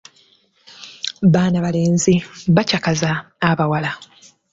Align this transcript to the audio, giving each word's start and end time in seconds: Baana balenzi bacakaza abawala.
Baana 1.33 1.61
balenzi 1.65 2.13
bacakaza 2.55 3.11
abawala. 3.49 3.91